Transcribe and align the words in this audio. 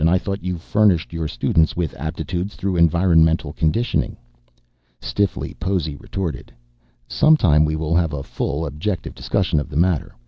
I 0.09 0.17
thought 0.17 0.43
you 0.43 0.57
furnished 0.57 1.13
your 1.13 1.27
students 1.27 1.75
with 1.75 1.93
aptitudes 1.95 2.55
through 2.55 2.75
environmental 2.75 3.53
conditioning." 3.53 4.17
Stiffly, 4.99 5.53
Possy 5.59 5.95
retorted, 5.95 6.51
"Sometime 7.07 7.65
we 7.65 7.75
will 7.75 7.93
have 7.95 8.11
a 8.11 8.23
full, 8.23 8.65
objective 8.65 9.13
discussion 9.13 9.59
of 9.59 9.69
the 9.69 9.77
matter. 9.77 10.15